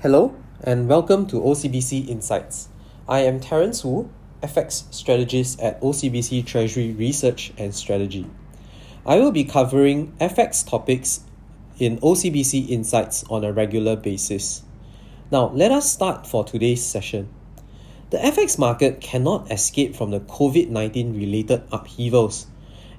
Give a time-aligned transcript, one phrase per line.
[0.00, 0.32] Hello
[0.62, 2.68] and welcome to OCBC Insights.
[3.08, 4.08] I am Terence Wu,
[4.44, 8.24] FX strategist at OCBC Treasury Research and Strategy.
[9.04, 11.22] I will be covering FX topics
[11.80, 14.62] in OCBC Insights on a regular basis.
[15.32, 17.28] Now, let us start for today's session.
[18.10, 22.46] The FX market cannot escape from the COVID 19 related upheavals,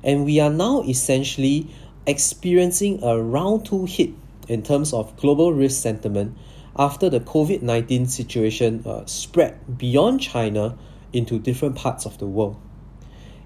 [0.04, 1.70] and we are now essentially
[2.06, 4.10] experiencing a round two hit
[4.50, 6.36] in terms of global risk sentiment
[6.80, 10.78] after the COVID 19 situation uh, spread beyond China
[11.12, 12.58] into different parts of the world.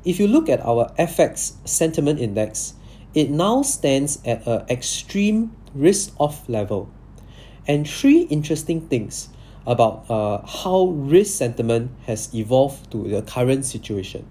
[0.06, 2.76] If you look at our FX sentiment index,
[3.16, 6.92] it now stands at an extreme risk off level.
[7.68, 9.30] And three interesting things
[9.66, 14.28] about uh, how risk sentiment has evolved to the current situation.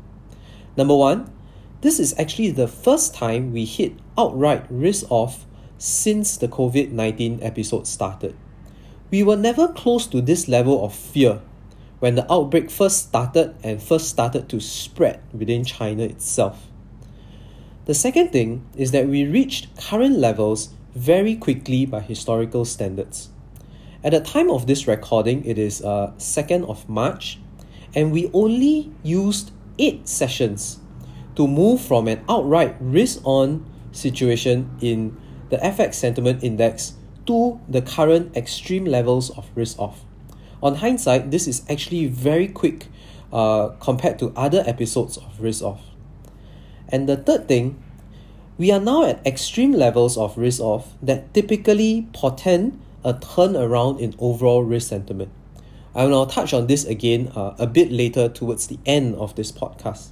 [0.76, 1.32] Number one,
[1.80, 5.44] this is actually the first time we hit outright risk off
[5.78, 8.36] since the COVID 19 episode started.
[9.12, 11.42] We were never close to this level of fear
[12.00, 16.66] when the outbreak first started and first started to spread within China itself.
[17.84, 23.28] The second thing is that we reached current levels very quickly by historical standards.
[24.02, 27.38] At the time of this recording, it is uh, 2nd of March,
[27.94, 30.78] and we only used 8 sessions
[31.36, 35.14] to move from an outright risk on situation in
[35.50, 36.94] the FX sentiment index
[37.26, 40.04] to the current extreme levels of risk off
[40.62, 42.86] on hindsight, this is actually very quick
[43.32, 45.80] uh, compared to other episodes of risk off.
[46.88, 47.82] And the third thing,
[48.58, 54.14] we are now at extreme levels of risk off that typically portend a turnaround in
[54.18, 55.32] overall risk sentiment.
[55.94, 59.34] I will now touch on this again uh, a bit later towards the end of
[59.34, 60.10] this podcast.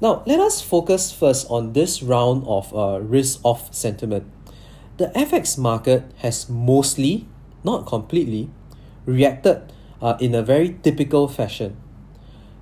[0.00, 4.30] Now, let us focus first on this round of uh, risk off sentiment.
[4.98, 7.28] The FX market has mostly,
[7.62, 8.48] not completely,
[9.04, 11.76] reacted uh, in a very typical fashion.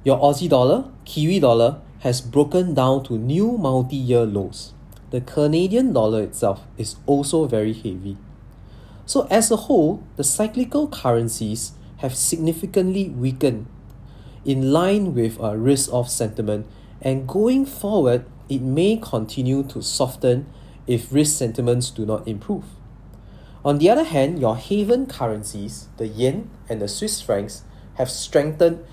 [0.03, 4.75] Your Aussie dollar, Kiwi dollar, has broken down to new multi year lows.
[5.11, 8.17] The Canadian dollar itself is also very heavy.
[9.07, 13.67] So, as a whole, the cyclical currencies have significantly weakened
[14.45, 16.67] in line with a risk off sentiment,
[17.01, 20.47] and going forward, it may continue to soften
[20.87, 22.65] if risk sentiments do not improve.
[23.65, 27.63] On the other hand, your haven currencies, the yen and the Swiss francs,
[27.95, 28.85] have strengthened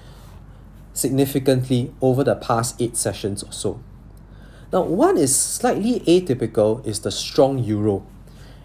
[0.93, 3.81] significantly over the past eight sessions or so.
[4.71, 8.05] Now, what is slightly atypical is the strong euro,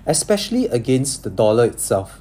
[0.06, 2.20] especially against the dollar itself.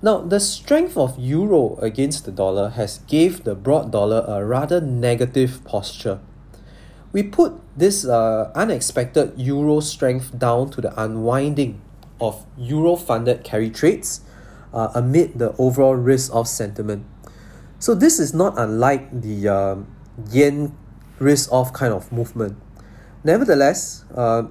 [0.00, 4.80] Now, the strength of euro against the dollar has gave the broad dollar a rather
[4.80, 6.20] negative posture.
[7.14, 11.80] We put this uh, unexpected euro strength down to the unwinding
[12.20, 14.22] of euro funded carry trades
[14.72, 17.06] uh, amid the overall risk of sentiment.
[17.78, 19.86] So, this is not unlike the um,
[20.28, 20.74] yen
[21.20, 22.58] risk off kind of movement.
[23.22, 24.48] Nevertheless, uh,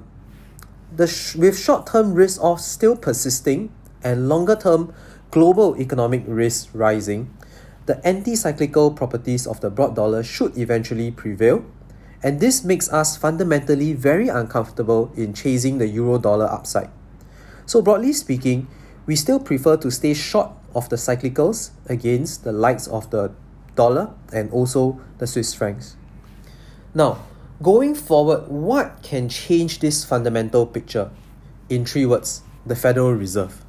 [0.95, 4.93] the sh- with short term risk off still persisting and longer term
[5.31, 7.35] global economic risk rising,
[7.87, 11.65] the anti cyclical properties of the broad dollar should eventually prevail.
[12.23, 16.89] And this makes us fundamentally very uncomfortable in chasing the euro dollar upside.
[17.65, 18.67] So broadly speaking,
[19.05, 23.33] we still prefer to stay short of the cyclicals against the likes of the
[23.75, 25.97] dollar and also the Swiss francs.
[26.95, 27.19] Now,
[27.61, 31.11] going forward, what can change this fundamental picture?
[31.69, 33.63] In three words, the Federal Reserve.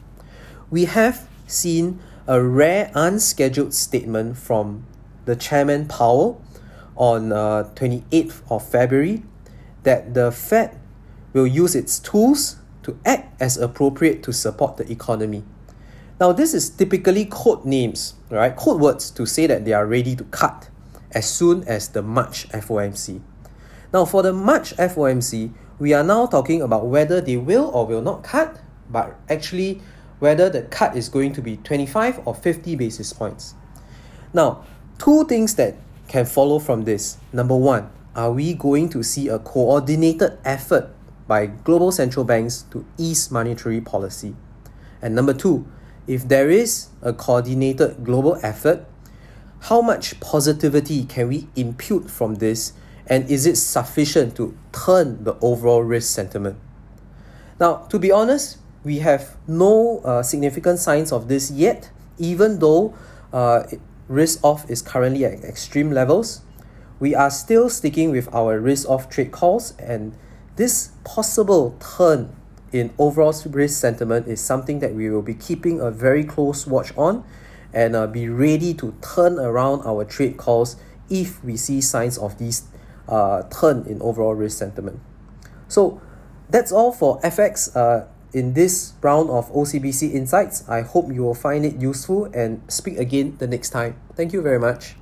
[0.70, 4.86] We have seen a rare unscheduled statement from
[5.24, 6.40] the chairman Powell
[6.96, 9.22] on uh, 28th of February
[9.82, 10.78] that the Fed
[11.32, 15.44] will use its tools to act as appropriate to support the economy.
[16.20, 18.54] Now, this is typically code names, right?
[18.54, 20.68] Code words to say that they are ready to cut
[21.10, 23.20] as soon as the March FOMC.
[23.92, 28.02] Now, for the March FOMC, we are now talking about whether they will or will
[28.02, 29.82] not cut, but actually
[30.20, 33.54] whether the cut is going to be 25 or 50 basis points.
[34.32, 34.64] Now,
[34.98, 35.76] two things that
[36.08, 37.18] can follow from this.
[37.32, 40.94] Number one, are we going to see a coordinated effort
[41.26, 44.34] by global central banks to ease monetary policy.
[45.00, 45.66] And number two,
[46.06, 48.86] if there is a coordinated global effort,
[49.60, 52.74] how much positivity can we impute from this
[53.06, 56.58] and is it sufficient to turn the overall risk sentiment?
[57.60, 62.94] Now, to be honest, we have no uh, significant signs of this yet, even though
[63.32, 63.64] uh,
[64.08, 66.42] risk off is currently at extreme levels.
[67.00, 70.14] We are still sticking with our risk off trade calls and
[70.56, 72.34] this possible turn
[72.72, 76.92] in overall risk sentiment is something that we will be keeping a very close watch
[76.96, 77.24] on
[77.72, 80.76] and uh, be ready to turn around our trade calls
[81.10, 82.64] if we see signs of this
[83.08, 85.00] uh, turn in overall risk sentiment.
[85.68, 86.00] So
[86.48, 90.68] that's all for FX uh, in this round of OCBC Insights.
[90.68, 93.96] I hope you will find it useful and speak again the next time.
[94.14, 94.96] Thank you very much.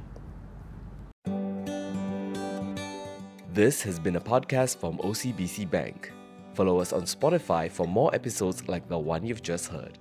[3.53, 6.13] This has been a podcast from OCBC Bank.
[6.55, 9.99] Follow us on Spotify for more episodes like the one you've just heard.